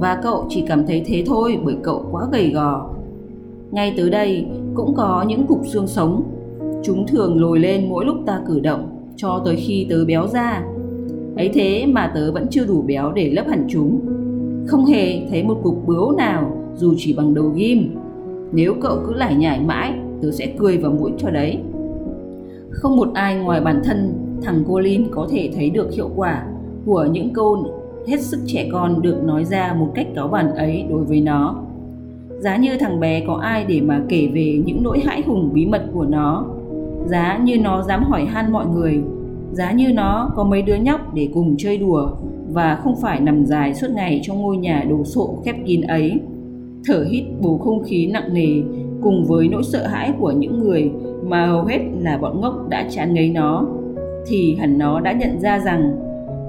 Và 0.00 0.20
cậu 0.22 0.46
chỉ 0.48 0.64
cảm 0.68 0.86
thấy 0.86 1.02
thế 1.06 1.24
thôi 1.26 1.58
bởi 1.64 1.76
cậu 1.82 2.04
quá 2.10 2.26
gầy 2.32 2.50
gò. 2.50 2.90
Ngay 3.70 3.94
tới 3.96 4.10
đây 4.10 4.46
cũng 4.74 4.94
có 4.94 5.24
những 5.28 5.46
cục 5.46 5.66
xương 5.66 5.86
sống. 5.86 6.22
Chúng 6.82 7.06
thường 7.06 7.40
lồi 7.40 7.58
lên 7.58 7.88
mỗi 7.88 8.04
lúc 8.04 8.16
ta 8.26 8.40
cử 8.46 8.60
động 8.60 9.12
cho 9.16 9.42
tới 9.44 9.56
khi 9.56 9.86
tớ 9.90 10.04
béo 10.04 10.26
ra 10.26 10.64
ấy 11.38 11.50
thế 11.54 11.86
mà 11.86 12.12
tớ 12.14 12.32
vẫn 12.32 12.46
chưa 12.50 12.66
đủ 12.66 12.82
béo 12.82 13.12
để 13.12 13.30
lấp 13.30 13.46
hẳn 13.48 13.66
chúng. 13.68 14.00
Không 14.66 14.84
hề 14.84 15.26
thấy 15.30 15.42
một 15.42 15.60
cục 15.62 15.86
bướu 15.86 16.16
nào, 16.16 16.56
dù 16.74 16.94
chỉ 16.96 17.14
bằng 17.16 17.34
đầu 17.34 17.52
ghim. 17.54 17.96
Nếu 18.52 18.74
cậu 18.80 18.98
cứ 19.06 19.14
lải 19.14 19.34
nhải 19.34 19.60
mãi, 19.60 19.92
tớ 20.22 20.30
sẽ 20.30 20.52
cười 20.58 20.78
vào 20.78 20.92
mũi 20.92 21.10
cho 21.18 21.30
đấy. 21.30 21.58
Không 22.70 22.96
một 22.96 23.08
ai 23.14 23.36
ngoài 23.36 23.60
bản 23.60 23.80
thân 23.84 24.12
thằng 24.42 24.64
Colin 24.64 25.04
có 25.10 25.28
thể 25.30 25.50
thấy 25.56 25.70
được 25.70 25.92
hiệu 25.92 26.10
quả 26.16 26.46
của 26.86 27.08
những 27.12 27.32
câu 27.32 27.66
hết 28.08 28.20
sức 28.20 28.40
trẻ 28.46 28.68
con 28.72 29.02
được 29.02 29.24
nói 29.24 29.44
ra 29.44 29.74
một 29.78 29.92
cách 29.94 30.06
cáo 30.14 30.28
bản 30.28 30.54
ấy 30.54 30.84
đối 30.90 31.04
với 31.04 31.20
nó. 31.20 31.56
Giá 32.38 32.56
như 32.56 32.76
thằng 32.80 33.00
bé 33.00 33.24
có 33.26 33.34
ai 33.34 33.64
để 33.68 33.80
mà 33.80 34.02
kể 34.08 34.28
về 34.34 34.62
những 34.66 34.82
nỗi 34.82 35.00
hãi 35.00 35.22
hùng 35.26 35.50
bí 35.52 35.66
mật 35.66 35.82
của 35.92 36.04
nó? 36.04 36.46
Giá 37.06 37.38
như 37.44 37.58
nó 37.58 37.82
dám 37.82 38.04
hỏi 38.04 38.24
han 38.24 38.52
mọi 38.52 38.66
người 38.66 39.02
giá 39.52 39.72
như 39.72 39.92
nó, 39.92 40.30
có 40.36 40.44
mấy 40.44 40.62
đứa 40.62 40.74
nhóc 40.74 41.14
để 41.14 41.28
cùng 41.34 41.54
chơi 41.58 41.78
đùa 41.78 42.10
và 42.48 42.74
không 42.74 42.96
phải 43.02 43.20
nằm 43.20 43.46
dài 43.46 43.74
suốt 43.74 43.90
ngày 43.90 44.20
trong 44.22 44.42
ngôi 44.42 44.56
nhà 44.56 44.84
đồ 44.90 45.04
sộ 45.04 45.38
khép 45.44 45.56
kín 45.66 45.80
ấy. 45.80 46.20
Thở 46.84 47.04
hít 47.10 47.24
bầu 47.40 47.58
không 47.58 47.82
khí 47.82 48.06
nặng 48.06 48.34
nề 48.34 48.48
cùng 49.02 49.24
với 49.24 49.48
nỗi 49.48 49.62
sợ 49.62 49.86
hãi 49.86 50.12
của 50.18 50.32
những 50.32 50.58
người 50.58 50.90
mà 51.24 51.46
hầu 51.46 51.64
hết 51.64 51.78
là 52.00 52.18
bọn 52.18 52.40
ngốc 52.40 52.68
đã 52.68 52.86
chán 52.90 53.14
ngấy 53.14 53.28
nó, 53.28 53.66
thì 54.26 54.56
hẳn 54.60 54.78
nó 54.78 55.00
đã 55.00 55.12
nhận 55.12 55.40
ra 55.40 55.58
rằng 55.58 55.96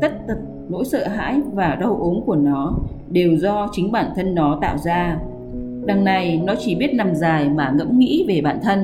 tất 0.02 0.28
tật 0.28 0.38
nỗi 0.70 0.86
sợ 0.86 1.08
hãi 1.08 1.42
và 1.54 1.76
đau 1.76 1.98
ốm 2.02 2.20
của 2.26 2.36
nó 2.36 2.74
đều 3.10 3.38
do 3.38 3.68
chính 3.72 3.92
bản 3.92 4.06
thân 4.16 4.36
nó 4.36 4.58
tạo 4.62 4.78
ra. 4.78 5.20
Đằng 5.86 6.04
này, 6.04 6.42
nó 6.46 6.54
chỉ 6.60 6.76
biết 6.76 6.94
nằm 6.94 7.16
dài 7.16 7.50
mà 7.50 7.74
ngẫm 7.78 8.00
nghĩ 8.00 8.26
về 8.28 8.42
bản 8.42 8.60
thân 8.64 8.80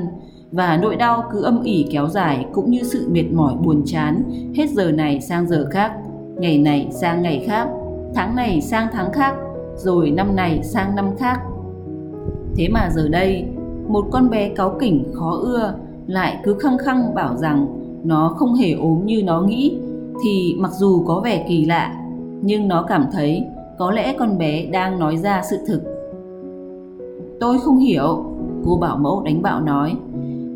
và 0.51 0.79
nỗi 0.81 0.95
đau 0.95 1.23
cứ 1.31 1.43
âm 1.43 1.63
ỉ 1.63 1.85
kéo 1.91 2.07
dài 2.07 2.45
cũng 2.53 2.71
như 2.71 2.83
sự 2.83 3.07
mệt 3.11 3.25
mỏi 3.33 3.53
buồn 3.63 3.81
chán. 3.85 4.23
Hết 4.55 4.69
giờ 4.69 4.91
này 4.91 5.21
sang 5.21 5.47
giờ 5.47 5.67
khác, 5.71 5.91
ngày 6.37 6.57
này 6.57 6.87
sang 6.91 7.21
ngày 7.21 7.43
khác, 7.47 7.67
tháng 8.15 8.35
này 8.35 8.61
sang 8.61 8.87
tháng 8.93 9.11
khác, 9.11 9.35
rồi 9.75 10.11
năm 10.11 10.35
này 10.35 10.63
sang 10.63 10.95
năm 10.95 11.09
khác. 11.17 11.39
Thế 12.55 12.67
mà 12.69 12.89
giờ 12.95 13.07
đây, 13.07 13.45
một 13.87 14.05
con 14.11 14.29
bé 14.29 14.49
cáu 14.49 14.75
kỉnh, 14.79 15.03
khó 15.13 15.31
ưa, 15.31 15.73
lại 16.07 16.39
cứ 16.43 16.55
khăng 16.59 16.77
khăng 16.77 17.15
bảo 17.15 17.35
rằng 17.35 17.67
nó 18.03 18.35
không 18.37 18.53
hề 18.53 18.71
ốm 18.71 19.05
như 19.05 19.23
nó 19.23 19.41
nghĩ. 19.41 19.77
Thì 20.23 20.55
mặc 20.59 20.71
dù 20.71 21.03
có 21.03 21.21
vẻ 21.23 21.45
kỳ 21.49 21.65
lạ, 21.65 21.95
nhưng 22.41 22.67
nó 22.67 22.85
cảm 22.87 23.05
thấy 23.11 23.43
có 23.77 23.91
lẽ 23.91 24.15
con 24.19 24.37
bé 24.37 24.65
đang 24.65 24.99
nói 24.99 25.17
ra 25.17 25.41
sự 25.49 25.57
thực. 25.67 25.81
Tôi 27.39 27.59
không 27.59 27.77
hiểu 27.77 28.23
cô 28.65 28.77
bảo 28.77 28.97
mẫu 28.97 29.23
đánh 29.25 29.41
bạo 29.41 29.61
nói 29.61 29.95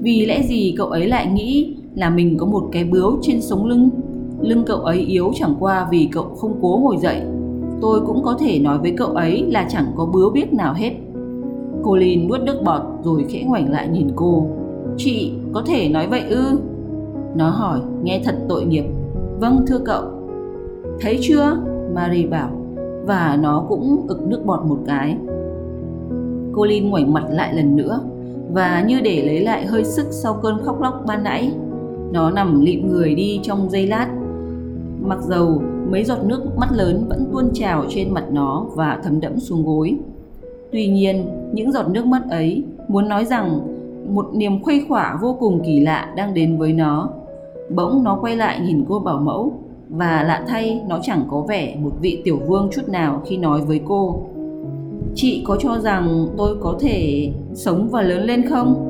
vì 0.02 0.26
lẽ 0.26 0.44
gì 0.44 0.74
cậu 0.78 0.88
ấy 0.88 1.08
lại 1.08 1.28
nghĩ 1.28 1.76
là 1.96 2.10
mình 2.10 2.38
có 2.38 2.46
một 2.46 2.64
cái 2.72 2.84
bướu 2.84 3.18
trên 3.22 3.42
sống 3.42 3.66
lưng? 3.66 3.90
Lưng 4.42 4.64
cậu 4.66 4.78
ấy 4.78 5.00
yếu 5.00 5.32
chẳng 5.36 5.56
qua 5.60 5.88
vì 5.92 6.10
cậu 6.12 6.24
không 6.24 6.60
cố 6.62 6.80
ngồi 6.84 6.98
dậy. 6.98 7.22
Tôi 7.82 8.02
cũng 8.02 8.24
có 8.24 8.38
thể 8.40 8.60
nói 8.60 8.78
với 8.78 8.94
cậu 8.98 9.08
ấy 9.08 9.46
là 9.50 9.68
chẳng 9.70 9.86
có 9.96 10.06
bướu 10.06 10.30
biết 10.30 10.54
nào 10.54 10.74
hết. 10.74 10.92
Cô 11.84 11.96
lin 11.96 12.28
nuốt 12.28 12.42
nước 12.42 12.62
bọt 12.64 12.82
rồi 13.04 13.26
khẽ 13.30 13.44
ngoảnh 13.44 13.72
lại 13.72 13.88
nhìn 13.88 14.08
cô. 14.16 14.48
Chị 14.98 15.32
có 15.54 15.64
thể 15.66 15.90
nói 15.90 16.08
vậy 16.08 16.22
ư? 16.30 16.60
Nó 17.36 17.50
hỏi, 17.50 17.80
nghe 18.04 18.22
thật 18.26 18.36
tội 18.50 18.66
nghiệp. 18.66 18.86
Vâng 19.40 19.66
thưa 19.68 19.80
cậu. 19.86 20.04
Thấy 21.00 21.20
chưa? 21.22 21.58
Marie 21.96 22.28
bảo, 22.28 22.50
và 23.06 23.38
nó 23.42 23.66
cũng 23.70 24.06
ực 24.08 24.28
nước 24.28 24.46
bọt 24.46 24.66
một 24.66 24.80
cái. 24.86 25.18
Cô 26.54 26.66
lin 26.66 26.90
ngoảnh 26.90 27.14
mặt 27.14 27.26
lại 27.30 27.54
lần 27.54 27.76
nữa 27.76 28.02
và 28.54 28.84
như 28.88 29.02
để 29.02 29.26
lấy 29.26 29.40
lại 29.40 29.66
hơi 29.66 29.84
sức 29.84 30.08
sau 30.12 30.34
cơn 30.34 30.64
khóc 30.64 30.82
lóc 30.82 31.04
ban 31.08 31.24
nãy, 31.24 31.52
nó 32.12 32.32
nằm 32.32 32.62
lịm 32.62 32.88
người 32.88 33.16
đi 33.16 33.40
trong 33.44 33.70
giây 33.70 33.88
lát. 33.88 34.08
Mặc 35.02 35.20
dầu 35.22 35.62
mấy 35.92 36.04
giọt 36.04 36.24
nước 36.24 36.58
mắt 36.58 36.72
lớn 36.72 37.06
vẫn 37.10 37.26
tuôn 37.32 37.50
trào 37.54 37.86
trên 37.90 38.14
mặt 38.14 38.26
nó 38.32 38.66
và 38.76 39.00
thấm 39.04 39.20
đẫm 39.20 39.40
xuống 39.40 39.66
gối. 39.66 39.98
Tuy 40.72 40.88
nhiên, 40.88 41.26
những 41.54 41.72
giọt 41.72 41.88
nước 41.90 42.06
mắt 42.06 42.22
ấy 42.30 42.64
muốn 42.88 43.10
nói 43.10 43.26
rằng 43.26 43.60
một 44.16 44.30
niềm 44.34 44.64
khuây 44.64 44.86
khỏa 44.90 45.18
vô 45.22 45.38
cùng 45.40 45.62
kỳ 45.66 45.80
lạ 45.80 46.14
đang 46.16 46.34
đến 46.34 46.58
với 46.58 46.74
nó. 46.74 47.10
Bỗng 47.76 48.04
nó 48.04 48.18
quay 48.22 48.36
lại 48.36 48.60
nhìn 48.60 48.86
cô 48.90 49.00
bảo 49.00 49.18
mẫu 49.18 49.54
và 49.90 50.24
lạ 50.24 50.44
thay 50.48 50.82
nó 50.88 51.00
chẳng 51.02 51.24
có 51.30 51.42
vẻ 51.42 51.76
một 51.76 51.92
vị 52.02 52.22
tiểu 52.24 52.40
vương 52.48 52.70
chút 52.72 52.90
nào 52.90 53.22
khi 53.26 53.38
nói 53.38 53.62
với 53.62 53.82
cô. 53.88 54.22
Chị 55.16 55.44
có 55.46 55.58
cho 55.60 55.80
rằng 55.80 56.28
tôi 56.38 56.58
có 56.62 56.78
thể 56.80 57.30
sống 57.54 57.90
và 57.90 58.02
lớn 58.02 58.24
lên 58.24 58.50
không? 58.50 58.86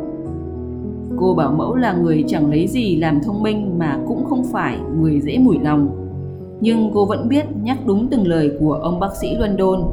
Cô 1.18 1.34
bảo 1.34 1.52
mẫu 1.52 1.76
là 1.76 1.94
người 1.94 2.24
chẳng 2.28 2.52
lấy 2.52 2.68
gì 2.68 2.96
làm 2.96 3.20
thông 3.24 3.44
minh 3.44 3.80
mà 3.80 4.00
cũng 4.08 4.26
không 4.26 4.44
phải 4.52 4.78
người 5.00 5.20
dễ 5.20 5.38
mủi 5.38 5.60
lòng. 5.64 5.96
Nhưng 6.62 6.92
cô 6.94 7.06
vẫn 7.06 7.30
biết 7.30 7.46
nhắc 7.64 7.78
đúng 7.86 8.08
từng 8.08 8.28
lời 8.28 8.52
của 8.60 8.74
ông 8.74 9.00
bác 9.00 9.16
sĩ 9.22 9.36
London. 9.40 9.84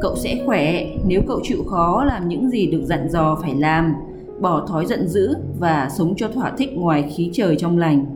Cậu 0.00 0.16
sẽ 0.16 0.42
khỏe 0.46 0.86
nếu 1.06 1.20
cậu 1.26 1.40
chịu 1.42 1.64
khó 1.66 2.04
làm 2.04 2.28
những 2.28 2.50
gì 2.50 2.66
được 2.66 2.82
dặn 2.82 3.08
dò 3.10 3.38
phải 3.42 3.54
làm, 3.54 3.94
bỏ 4.40 4.66
thói 4.66 4.86
giận 4.86 5.08
dữ 5.08 5.34
và 5.58 5.88
sống 5.98 6.14
cho 6.16 6.28
thỏa 6.28 6.52
thích 6.58 6.70
ngoài 6.74 7.12
khí 7.16 7.30
trời 7.32 7.56
trong 7.56 7.78
lành. 7.78 8.06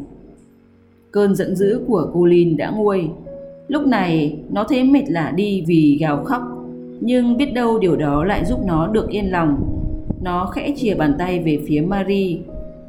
Cơn 1.10 1.34
giận 1.34 1.56
dữ 1.56 1.80
của 1.88 2.10
cô 2.14 2.24
Lin 2.24 2.56
đã 2.56 2.70
nguôi. 2.70 3.08
Lúc 3.68 3.86
này 3.86 4.38
nó 4.50 4.64
thấy 4.68 4.84
mệt 4.84 5.04
lả 5.06 5.32
đi 5.36 5.64
vì 5.66 5.98
gào 6.00 6.24
khóc, 6.24 6.42
nhưng 7.04 7.36
biết 7.36 7.54
đâu 7.54 7.78
điều 7.78 7.96
đó 7.96 8.24
lại 8.24 8.44
giúp 8.44 8.58
nó 8.66 8.86
được 8.86 9.08
yên 9.08 9.30
lòng. 9.30 9.56
Nó 10.20 10.46
khẽ 10.46 10.74
chìa 10.76 10.94
bàn 10.94 11.14
tay 11.18 11.38
về 11.38 11.62
phía 11.68 11.80
Marie 11.80 12.38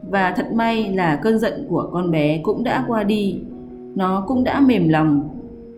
và 0.10 0.34
thật 0.38 0.54
may 0.54 0.90
là 0.94 1.16
cơn 1.16 1.40
giận 1.40 1.66
của 1.70 1.90
con 1.94 2.12
bé 2.12 2.40
cũng 2.44 2.64
đã 2.64 2.86
qua 2.88 3.04
đi. 3.04 3.38
Nó 3.96 4.26
cũng 4.28 4.44
đã 4.44 4.60
mềm 4.60 4.90
lòng. 4.90 5.30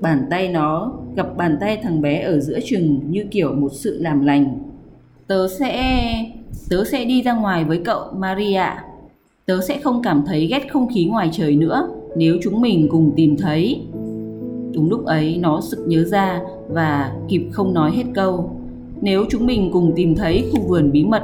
Bàn 0.01 0.25
tay 0.30 0.50
nó 0.50 0.92
gặp 1.15 1.38
bàn 1.38 1.58
tay 1.60 1.77
thằng 1.84 2.01
bé 2.01 2.22
ở 2.22 2.39
giữa 2.39 2.60
chừng 2.65 3.00
như 3.10 3.25
kiểu 3.32 3.54
một 3.54 3.70
sự 3.72 4.00
làm 4.01 4.25
lành. 4.25 4.58
Tớ 5.27 5.48
sẽ... 5.48 6.04
tớ 6.70 6.84
sẽ 6.84 7.06
đi 7.06 7.22
ra 7.22 7.34
ngoài 7.34 7.63
với 7.63 7.82
cậu 7.86 8.04
Maria. 8.18 8.63
Tớ 9.46 9.62
sẽ 9.62 9.80
không 9.84 10.01
cảm 10.04 10.24
thấy 10.27 10.48
ghét 10.48 10.72
không 10.72 10.88
khí 10.94 11.06
ngoài 11.06 11.30
trời 11.32 11.56
nữa, 11.56 11.89
nếu 12.18 12.38
chúng 12.44 12.62
mình 12.62 12.88
cùng 12.92 13.12
tìm 13.15 13.38
thấy 13.38 13.82
đúng 14.75 14.89
lúc 14.89 15.05
ấy 15.05 15.38
nó 15.41 15.62
sực 15.62 15.79
nhớ 15.88 16.03
ra 16.03 16.41
và 16.70 17.15
kịp 17.27 17.48
không 17.51 17.74
nói 17.74 17.91
hết 17.91 18.03
câu. 18.13 18.50
Nếu 19.01 19.25
chúng 19.29 19.46
mình 19.46 19.70
cùng 19.74 19.94
tìm 19.96 20.15
thấy 20.15 20.46
khu 20.51 20.62
vườn 20.67 20.91
bí 20.91 21.05
mật 21.05 21.24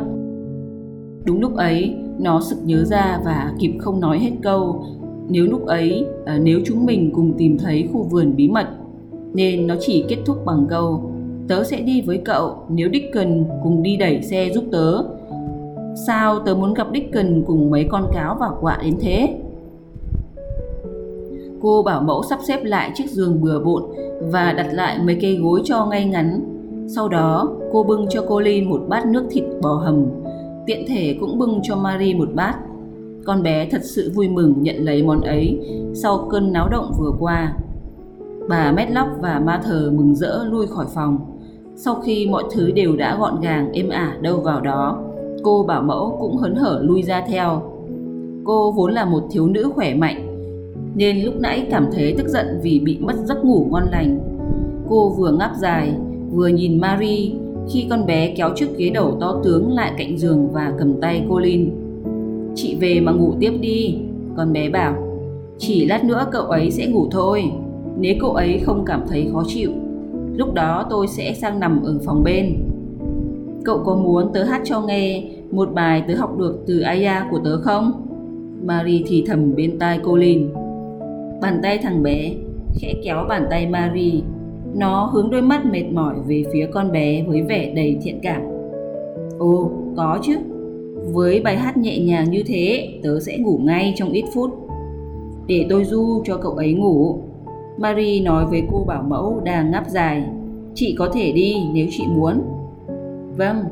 đúng 1.25 1.41
lúc 1.41 1.55
ấy 1.55 1.95
nó 2.19 2.41
sực 2.41 2.57
nhớ 2.63 2.83
ra 2.83 3.21
và 3.25 3.53
kịp 3.59 3.73
không 3.79 3.99
nói 3.99 4.19
hết 4.19 4.31
câu. 4.41 4.85
Nếu 5.29 5.45
lúc 5.45 5.65
ấy 5.65 6.05
à, 6.25 6.39
nếu 6.43 6.59
chúng 6.65 6.85
mình 6.85 7.11
cùng 7.15 7.33
tìm 7.37 7.57
thấy 7.57 7.89
khu 7.93 8.03
vườn 8.03 8.35
bí 8.35 8.47
mật 8.49 8.67
nên 9.33 9.67
nó 9.67 9.75
chỉ 9.79 10.05
kết 10.07 10.17
thúc 10.25 10.37
bằng 10.45 10.65
câu 10.69 11.11
tớ 11.47 11.63
sẽ 11.63 11.79
đi 11.79 12.01
với 12.01 12.17
cậu 12.17 12.55
nếu 12.69 12.89
Dickon 12.93 13.43
cùng 13.63 13.83
đi 13.83 13.97
đẩy 13.97 14.21
xe 14.21 14.49
giúp 14.53 14.63
tớ. 14.71 15.03
Sao 16.07 16.39
tớ 16.39 16.55
muốn 16.55 16.73
gặp 16.73 16.87
Dickon 16.93 17.43
cùng 17.47 17.69
mấy 17.69 17.85
con 17.89 18.07
cáo 18.13 18.37
và 18.39 18.49
quạ 18.61 18.79
đến 18.83 18.95
thế? 18.99 19.40
Cô 21.61 21.83
bảo 21.83 22.01
mẫu 22.01 22.23
sắp 22.23 22.39
xếp 22.47 22.63
lại 22.63 22.91
chiếc 22.95 23.09
giường 23.09 23.41
bừa 23.41 23.59
bộn 23.59 23.83
và 24.31 24.53
đặt 24.53 24.67
lại 24.73 24.99
mấy 25.05 25.17
cây 25.21 25.35
gối 25.35 25.61
cho 25.63 25.85
ngay 25.85 26.05
ngắn. 26.05 26.41
Sau 26.95 27.09
đó, 27.09 27.49
cô 27.71 27.83
bưng 27.83 28.05
cho 28.09 28.25
cô 28.27 28.39
Ly 28.39 28.61
một 28.61 28.81
bát 28.87 29.05
nước 29.05 29.23
thịt 29.29 29.43
bò 29.61 29.73
hầm. 29.73 30.05
Tiện 30.65 30.85
thể 30.87 31.17
cũng 31.19 31.39
bưng 31.39 31.59
cho 31.63 31.75
Marie 31.75 32.13
một 32.13 32.29
bát. 32.33 32.55
Con 33.25 33.43
bé 33.43 33.69
thật 33.69 33.81
sự 33.83 34.11
vui 34.15 34.29
mừng 34.29 34.53
nhận 34.63 34.75
lấy 34.75 35.03
món 35.03 35.21
ấy 35.21 35.59
sau 35.93 36.27
cơn 36.29 36.53
náo 36.53 36.69
động 36.69 36.91
vừa 36.99 37.11
qua. 37.19 37.53
Bà 38.49 38.71
Medlock 38.71 39.09
và 39.21 39.39
Ma 39.45 39.61
Thờ 39.63 39.91
mừng 39.95 40.15
rỡ 40.15 40.43
lui 40.43 40.67
khỏi 40.67 40.85
phòng. 40.95 41.17
Sau 41.75 41.95
khi 41.95 42.27
mọi 42.31 42.43
thứ 42.51 42.71
đều 42.71 42.95
đã 42.95 43.17
gọn 43.19 43.41
gàng 43.41 43.71
êm 43.71 43.89
ả 43.89 44.17
đâu 44.21 44.37
vào 44.37 44.61
đó, 44.61 45.03
cô 45.43 45.63
bảo 45.63 45.81
mẫu 45.81 46.17
cũng 46.21 46.37
hớn 46.37 46.55
hở 46.55 46.81
lui 46.83 47.03
ra 47.03 47.23
theo. 47.27 47.61
Cô 48.43 48.71
vốn 48.71 48.91
là 48.91 49.05
một 49.05 49.23
thiếu 49.31 49.47
nữ 49.47 49.71
khỏe 49.75 49.93
mạnh 49.93 50.30
nên 50.95 51.25
lúc 51.25 51.33
nãy 51.39 51.67
cảm 51.71 51.85
thấy 51.93 52.15
tức 52.17 52.27
giận 52.27 52.59
vì 52.61 52.79
bị 52.79 52.97
mất 52.99 53.15
giấc 53.25 53.45
ngủ 53.45 53.67
ngon 53.71 53.83
lành. 53.91 54.19
Cô 54.89 55.09
vừa 55.09 55.31
ngáp 55.31 55.51
dài, 55.61 55.93
vừa 56.31 56.47
nhìn 56.47 56.79
Marie 56.79 57.31
khi 57.69 57.85
con 57.89 58.05
bé 58.05 58.33
kéo 58.37 58.49
chiếc 58.55 58.77
ghế 58.77 58.89
đầu 58.89 59.17
to 59.19 59.41
tướng 59.43 59.73
lại 59.73 59.91
cạnh 59.97 60.17
giường 60.17 60.49
và 60.51 60.73
cầm 60.77 61.01
tay 61.01 61.25
cô 61.29 61.39
Lin. 61.39 61.71
Chị 62.55 62.75
về 62.79 62.99
mà 62.99 63.11
ngủ 63.11 63.33
tiếp 63.39 63.51
đi, 63.61 63.97
con 64.37 64.53
bé 64.53 64.69
bảo. 64.69 64.95
Chỉ 65.57 65.85
lát 65.85 66.03
nữa 66.03 66.27
cậu 66.31 66.43
ấy 66.43 66.71
sẽ 66.71 66.87
ngủ 66.87 67.07
thôi, 67.11 67.43
nếu 67.99 68.15
cậu 68.19 68.31
ấy 68.31 68.59
không 68.59 68.85
cảm 68.85 69.01
thấy 69.09 69.29
khó 69.33 69.43
chịu. 69.47 69.71
Lúc 70.35 70.53
đó 70.53 70.87
tôi 70.89 71.07
sẽ 71.07 71.33
sang 71.33 71.59
nằm 71.59 71.83
ở 71.83 71.99
phòng 72.05 72.23
bên. 72.23 72.55
Cậu 73.65 73.77
có 73.85 73.95
muốn 73.95 74.33
tớ 74.33 74.43
hát 74.43 74.61
cho 74.65 74.81
nghe 74.81 75.23
một 75.51 75.69
bài 75.73 76.03
tớ 76.07 76.15
học 76.15 76.37
được 76.37 76.63
từ 76.67 76.79
Aya 76.79 77.27
của 77.31 77.39
tớ 77.43 77.61
không? 77.61 77.91
Marie 78.65 79.01
thì 79.07 79.23
thầm 79.27 79.55
bên 79.55 79.79
tai 79.79 79.99
cô 80.03 80.15
Lin. 80.15 80.47
Bàn 81.41 81.59
tay 81.63 81.77
thằng 81.77 82.03
bé 82.03 82.33
khẽ 82.75 82.93
kéo 83.03 83.25
bàn 83.29 83.47
tay 83.49 83.67
Marie. 83.67 84.21
Nó 84.75 85.05
hướng 85.13 85.29
đôi 85.29 85.41
mắt 85.41 85.65
mệt 85.65 85.83
mỏi 85.91 86.15
về 86.27 86.43
phía 86.53 86.67
con 86.73 86.91
bé 86.91 87.23
với 87.27 87.41
vẻ 87.41 87.73
đầy 87.75 87.97
thiện 88.01 88.19
cảm. 88.21 88.41
Ồ, 89.39 89.71
có 89.97 90.19
chứ. 90.21 90.35
Với 91.13 91.39
bài 91.39 91.57
hát 91.57 91.77
nhẹ 91.77 91.99
nhàng 91.99 92.31
như 92.31 92.43
thế, 92.47 92.89
tớ 93.03 93.19
sẽ 93.19 93.37
ngủ 93.37 93.59
ngay 93.63 93.93
trong 93.95 94.11
ít 94.11 94.25
phút. 94.33 94.51
Để 95.47 95.65
tôi 95.69 95.83
du 95.85 96.21
cho 96.25 96.37
cậu 96.37 96.51
ấy 96.51 96.73
ngủ. 96.73 97.19
Marie 97.77 98.23
nói 98.23 98.45
với 98.45 98.63
cô 98.71 98.83
bảo 98.87 99.03
mẫu 99.03 99.41
đang 99.43 99.71
ngáp 99.71 99.89
dài. 99.89 100.23
Chị 100.73 100.95
có 100.99 101.09
thể 101.13 101.31
đi 101.31 101.55
nếu 101.73 101.87
chị 101.89 102.03
muốn. 102.15 102.41
Vâng, 103.37 103.63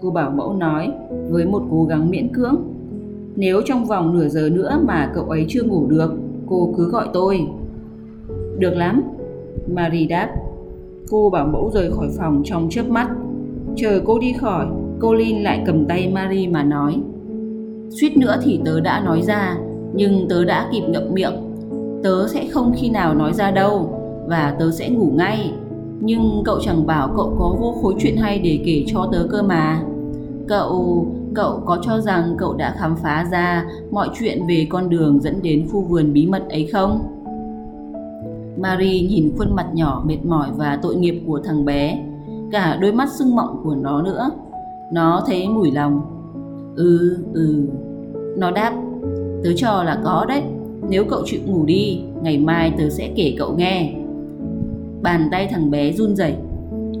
cô 0.00 0.10
bảo 0.10 0.30
mẫu 0.30 0.52
nói 0.52 0.88
với 1.30 1.46
một 1.46 1.62
cố 1.70 1.84
gắng 1.84 2.10
miễn 2.10 2.28
cưỡng. 2.28 2.56
Nếu 3.36 3.60
trong 3.64 3.84
vòng 3.84 4.18
nửa 4.18 4.28
giờ 4.28 4.48
nữa 4.52 4.80
mà 4.84 5.12
cậu 5.14 5.24
ấy 5.24 5.44
chưa 5.48 5.62
ngủ 5.62 5.86
được 5.86 6.14
cô 6.48 6.74
cứ 6.76 6.88
gọi 6.90 7.08
tôi. 7.12 7.46
Được 8.58 8.74
lắm. 8.74 9.02
Marie 9.72 10.06
đáp. 10.06 10.28
Cô 11.10 11.30
bảo 11.30 11.46
mẫu 11.46 11.70
rời 11.74 11.90
khỏi 11.90 12.08
phòng 12.18 12.42
trong 12.44 12.68
chớp 12.70 12.88
mắt. 12.88 13.08
Chờ 13.76 14.00
cô 14.06 14.18
đi 14.18 14.32
khỏi 14.32 14.66
cô 15.00 15.14
Lin 15.14 15.42
lại 15.42 15.62
cầm 15.66 15.84
tay 15.84 16.12
marie 16.14 16.48
mà 16.48 16.62
nói. 16.62 17.00
Suýt 17.90 18.16
nữa 18.16 18.36
thì 18.42 18.60
tớ 18.64 18.80
đã 18.80 19.00
nói 19.04 19.22
ra, 19.22 19.58
nhưng 19.94 20.26
tớ 20.28 20.44
đã 20.44 20.68
kịp 20.72 20.82
ngậm 20.88 21.14
miệng. 21.14 21.34
Tớ 22.02 22.28
sẽ 22.28 22.46
không 22.50 22.72
khi 22.76 22.90
nào 22.90 23.14
nói 23.14 23.32
ra 23.32 23.50
đâu, 23.50 24.00
và 24.26 24.56
tớ 24.58 24.70
sẽ 24.70 24.88
ngủ 24.88 25.10
ngay. 25.14 25.52
Nhưng 26.00 26.42
cậu 26.44 26.58
chẳng 26.60 26.86
bảo 26.86 27.12
cậu 27.16 27.36
có 27.38 27.56
vô 27.60 27.74
khối 27.82 27.94
chuyện 27.98 28.16
hay 28.16 28.38
để 28.38 28.60
kể 28.64 28.84
cho 28.86 29.08
tớ 29.12 29.26
cơ 29.30 29.42
mà. 29.42 29.82
Cậu 30.48 31.06
cậu 31.34 31.62
có 31.66 31.78
cho 31.82 32.00
rằng 32.00 32.34
cậu 32.38 32.54
đã 32.54 32.74
khám 32.78 32.96
phá 32.96 33.26
ra 33.30 33.66
mọi 33.90 34.08
chuyện 34.18 34.46
về 34.48 34.66
con 34.70 34.90
đường 34.90 35.20
dẫn 35.20 35.42
đến 35.42 35.68
khu 35.72 35.80
vườn 35.80 36.12
bí 36.12 36.26
mật 36.26 36.48
ấy 36.48 36.66
không? 36.72 37.14
Marie 38.60 39.08
nhìn 39.08 39.32
khuôn 39.38 39.56
mặt 39.56 39.66
nhỏ 39.74 40.02
mệt 40.06 40.18
mỏi 40.24 40.48
và 40.56 40.78
tội 40.82 40.96
nghiệp 40.96 41.22
của 41.26 41.40
thằng 41.44 41.64
bé, 41.64 42.04
cả 42.52 42.78
đôi 42.80 42.92
mắt 42.92 43.08
sưng 43.12 43.36
mọng 43.36 43.60
của 43.64 43.74
nó 43.74 44.02
nữa. 44.02 44.30
Nó 44.92 45.22
thấy 45.26 45.48
mủi 45.48 45.70
lòng. 45.70 46.00
Ừ, 46.76 47.18
ừ. 47.32 47.68
Nó 48.36 48.50
đáp, 48.50 48.72
tớ 49.44 49.50
cho 49.56 49.82
là 49.82 50.00
có 50.04 50.24
đấy. 50.28 50.42
Nếu 50.88 51.04
cậu 51.04 51.22
chịu 51.24 51.40
ngủ 51.46 51.64
đi, 51.64 52.00
ngày 52.22 52.38
mai 52.38 52.72
tớ 52.78 52.88
sẽ 52.90 53.12
kể 53.16 53.34
cậu 53.38 53.56
nghe. 53.56 53.94
Bàn 55.02 55.28
tay 55.30 55.48
thằng 55.50 55.70
bé 55.70 55.92
run 55.92 56.16
rẩy. 56.16 56.34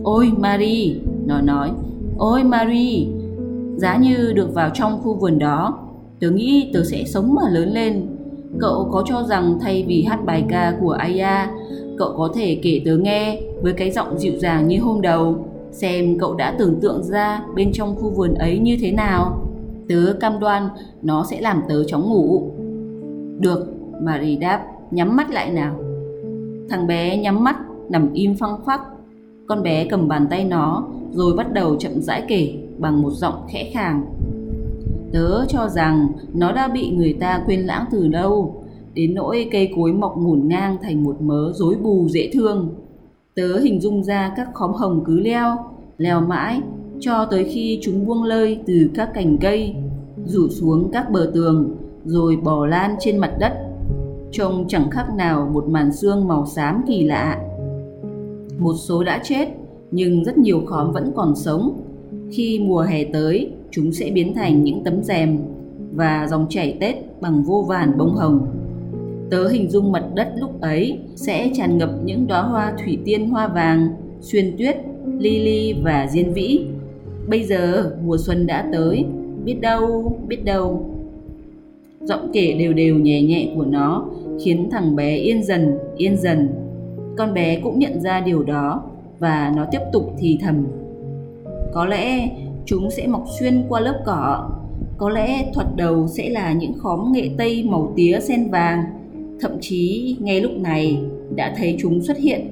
Ôi 0.02 0.30
Marie, 0.38 0.94
nó 1.26 1.40
nói. 1.40 1.70
Ôi 2.18 2.44
Marie, 2.44 3.06
Giá 3.78 3.96
như 3.96 4.32
được 4.32 4.54
vào 4.54 4.70
trong 4.74 5.00
khu 5.02 5.14
vườn 5.14 5.38
đó, 5.38 5.78
tớ 6.20 6.30
nghĩ 6.30 6.70
tớ 6.74 6.84
sẽ 6.84 7.04
sống 7.04 7.34
mà 7.34 7.42
lớn 7.50 7.72
lên. 7.72 8.06
Cậu 8.58 8.88
có 8.92 9.02
cho 9.06 9.22
rằng 9.22 9.58
thay 9.60 9.84
vì 9.88 10.02
hát 10.02 10.24
bài 10.24 10.44
ca 10.48 10.76
của 10.80 10.90
Aya, 10.90 11.50
cậu 11.98 12.14
có 12.16 12.28
thể 12.34 12.60
kể 12.62 12.80
tớ 12.84 12.96
nghe 12.96 13.40
với 13.62 13.72
cái 13.72 13.90
giọng 13.90 14.18
dịu 14.18 14.32
dàng 14.38 14.68
như 14.68 14.80
hôm 14.80 15.00
đầu, 15.00 15.46
xem 15.72 16.18
cậu 16.18 16.34
đã 16.34 16.54
tưởng 16.58 16.80
tượng 16.80 17.04
ra 17.04 17.42
bên 17.54 17.72
trong 17.72 17.96
khu 17.96 18.10
vườn 18.10 18.34
ấy 18.34 18.58
như 18.58 18.76
thế 18.80 18.92
nào. 18.92 19.46
Tớ 19.88 20.12
cam 20.20 20.40
đoan 20.40 20.68
nó 21.02 21.24
sẽ 21.30 21.40
làm 21.40 21.62
tớ 21.68 21.84
chóng 21.84 22.08
ngủ. 22.08 22.50
Được, 23.40 23.66
Marie 24.02 24.36
đáp, 24.36 24.66
nhắm 24.90 25.16
mắt 25.16 25.30
lại 25.30 25.50
nào. 25.50 25.76
Thằng 26.70 26.86
bé 26.86 27.16
nhắm 27.16 27.44
mắt, 27.44 27.56
nằm 27.90 28.12
im 28.12 28.36
phăng 28.36 28.64
phắc. 28.66 28.80
Con 29.46 29.62
bé 29.62 29.86
cầm 29.90 30.08
bàn 30.08 30.26
tay 30.30 30.44
nó, 30.44 30.84
rồi 31.12 31.36
bắt 31.36 31.52
đầu 31.52 31.76
chậm 31.76 32.00
rãi 32.00 32.22
kể 32.28 32.54
bằng 32.78 33.02
một 33.02 33.10
giọng 33.10 33.46
khẽ 33.48 33.70
khàng. 33.72 34.06
Tớ 35.12 35.44
cho 35.48 35.68
rằng 35.68 36.08
nó 36.34 36.52
đã 36.52 36.68
bị 36.68 36.90
người 36.90 37.12
ta 37.20 37.42
quên 37.46 37.60
lãng 37.60 37.84
từ 37.90 38.08
lâu, 38.08 38.62
đến 38.94 39.14
nỗi 39.14 39.48
cây 39.52 39.72
cối 39.76 39.92
mọc 39.92 40.16
ngổn 40.18 40.48
ngang 40.48 40.76
thành 40.82 41.04
một 41.04 41.22
mớ 41.22 41.52
rối 41.54 41.74
bù 41.74 42.08
dễ 42.08 42.30
thương. 42.32 42.74
Tớ 43.34 43.58
hình 43.58 43.80
dung 43.80 44.04
ra 44.04 44.32
các 44.36 44.48
khóm 44.54 44.72
hồng 44.72 45.02
cứ 45.06 45.20
leo, 45.20 45.56
leo 45.98 46.20
mãi 46.20 46.60
cho 47.00 47.24
tới 47.30 47.44
khi 47.44 47.78
chúng 47.82 48.06
buông 48.06 48.22
lơi 48.22 48.60
từ 48.66 48.90
các 48.94 49.14
cành 49.14 49.38
cây, 49.38 49.74
rủ 50.24 50.48
xuống 50.48 50.90
các 50.92 51.10
bờ 51.10 51.30
tường 51.34 51.76
rồi 52.04 52.36
bò 52.36 52.66
lan 52.66 52.96
trên 53.00 53.18
mặt 53.18 53.32
đất. 53.40 53.52
Trông 54.32 54.64
chẳng 54.68 54.90
khác 54.90 55.14
nào 55.16 55.50
một 55.52 55.68
màn 55.68 55.92
xương 55.92 56.28
màu 56.28 56.46
xám 56.46 56.84
kỳ 56.86 57.02
lạ. 57.02 57.38
Một 58.58 58.74
số 58.74 59.04
đã 59.04 59.20
chết, 59.24 59.48
nhưng 59.90 60.24
rất 60.24 60.38
nhiều 60.38 60.62
khóm 60.66 60.92
vẫn 60.92 61.12
còn 61.16 61.36
sống. 61.36 61.80
Khi 62.30 62.60
mùa 62.64 62.80
hè 62.80 63.04
tới, 63.04 63.50
chúng 63.70 63.92
sẽ 63.92 64.10
biến 64.10 64.34
thành 64.34 64.64
những 64.64 64.84
tấm 64.84 65.02
rèm 65.02 65.38
và 65.92 66.26
dòng 66.30 66.46
chảy 66.50 66.76
Tết 66.80 66.94
bằng 67.20 67.42
vô 67.42 67.64
vàn 67.68 67.98
bông 67.98 68.14
hồng. 68.14 68.46
Tớ 69.30 69.48
hình 69.48 69.70
dung 69.70 69.92
mặt 69.92 70.04
đất 70.14 70.32
lúc 70.36 70.60
ấy 70.60 70.98
sẽ 71.16 71.50
tràn 71.54 71.78
ngập 71.78 71.90
những 72.04 72.26
đóa 72.26 72.42
hoa 72.42 72.72
thủy 72.84 72.98
tiên 73.04 73.30
hoa 73.30 73.48
vàng, 73.48 73.88
xuyên 74.20 74.56
tuyết, 74.58 74.76
ly 75.18 75.74
và 75.82 76.06
diên 76.10 76.32
vĩ. 76.32 76.60
Bây 77.28 77.42
giờ 77.42 77.92
mùa 78.04 78.16
xuân 78.18 78.46
đã 78.46 78.68
tới, 78.72 79.04
biết 79.44 79.60
đâu, 79.60 80.18
biết 80.28 80.44
đâu. 80.44 80.94
Giọng 82.00 82.30
kể 82.32 82.56
đều 82.58 82.72
đều 82.72 82.94
nhẹ 82.94 83.22
nhẹ 83.22 83.52
của 83.56 83.64
nó 83.64 84.04
khiến 84.44 84.68
thằng 84.70 84.96
bé 84.96 85.16
yên 85.16 85.42
dần, 85.42 85.78
yên 85.96 86.16
dần. 86.16 86.48
Con 87.16 87.34
bé 87.34 87.60
cũng 87.60 87.78
nhận 87.78 88.00
ra 88.00 88.20
điều 88.20 88.42
đó 88.42 88.82
và 89.18 89.52
nó 89.56 89.66
tiếp 89.70 89.80
tục 89.92 90.12
thì 90.18 90.38
thầm. 90.40 90.66
Có 91.72 91.86
lẽ 91.86 92.30
chúng 92.64 92.90
sẽ 92.90 93.06
mọc 93.06 93.24
xuyên 93.38 93.64
qua 93.68 93.80
lớp 93.80 94.02
cỏ. 94.06 94.50
Có 94.98 95.10
lẽ 95.10 95.52
thoạt 95.54 95.66
đầu 95.76 96.06
sẽ 96.08 96.28
là 96.28 96.52
những 96.52 96.78
khóm 96.78 97.12
nghệ 97.12 97.30
tây 97.38 97.64
màu 97.68 97.92
tía 97.96 98.18
sen 98.20 98.50
vàng. 98.50 98.84
Thậm 99.40 99.52
chí, 99.60 100.16
ngay 100.20 100.40
lúc 100.40 100.52
này, 100.52 101.02
đã 101.34 101.54
thấy 101.56 101.76
chúng 101.80 102.02
xuất 102.02 102.18
hiện. 102.18 102.48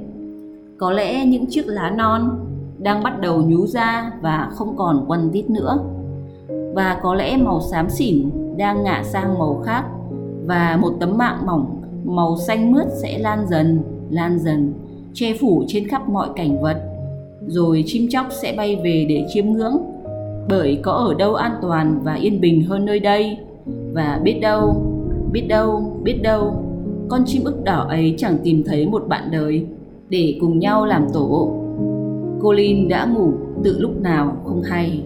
Có 0.78 0.90
lẽ 0.90 1.26
những 1.26 1.46
chiếc 1.46 1.66
lá 1.66 1.90
non 1.90 2.38
đang 2.78 3.02
bắt 3.02 3.20
đầu 3.20 3.42
nhú 3.42 3.66
ra 3.66 4.12
và 4.22 4.48
không 4.52 4.76
còn 4.76 5.04
quằn 5.08 5.30
tít 5.32 5.50
nữa. 5.50 5.78
Và 6.74 7.00
có 7.02 7.14
lẽ 7.14 7.36
màu 7.36 7.60
xám 7.60 7.90
xỉn 7.90 8.30
đang 8.56 8.82
ngả 8.82 9.02
sang 9.04 9.38
màu 9.38 9.62
khác. 9.66 9.84
Và 10.44 10.78
một 10.82 10.92
tấm 11.00 11.18
mạng 11.18 11.46
mỏng, 11.46 11.82
màu 12.04 12.36
xanh 12.36 12.72
mướt 12.72 12.86
sẽ 13.02 13.18
lan 13.18 13.46
dần 13.50 13.82
lan 14.10 14.38
dần, 14.38 14.72
che 15.14 15.34
phủ 15.40 15.64
trên 15.66 15.88
khắp 15.88 16.08
mọi 16.08 16.28
cảnh 16.36 16.62
vật 16.62 16.82
rồi 17.46 17.84
chim 17.86 18.08
chóc 18.10 18.26
sẽ 18.42 18.54
bay 18.56 18.76
về 18.84 19.06
để 19.08 19.26
chiêm 19.34 19.46
ngưỡng 19.46 19.76
bởi 20.48 20.78
có 20.82 20.92
ở 20.92 21.14
đâu 21.14 21.34
an 21.34 21.52
toàn 21.62 22.00
và 22.02 22.14
yên 22.14 22.40
bình 22.40 22.64
hơn 22.64 22.84
nơi 22.84 23.00
đây 23.00 23.36
và 23.92 24.20
biết 24.24 24.38
đâu 24.40 24.86
biết 25.32 25.46
đâu 25.48 26.00
biết 26.02 26.22
đâu, 26.22 26.64
con 27.08 27.22
chim 27.26 27.44
ức 27.44 27.64
đỏ 27.64 27.86
ấy 27.88 28.14
chẳng 28.18 28.38
tìm 28.44 28.62
thấy 28.66 28.86
một 28.86 29.04
bạn 29.08 29.28
đời 29.32 29.66
để 30.08 30.38
cùng 30.40 30.58
nhau 30.58 30.86
làm 30.86 31.06
tổ. 31.12 31.52
Colin 32.42 32.88
đã 32.88 33.04
ngủ 33.04 33.32
từ 33.64 33.78
lúc 33.78 34.00
nào 34.00 34.36
không 34.44 34.62
hay. 34.62 35.02